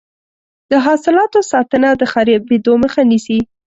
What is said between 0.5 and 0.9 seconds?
د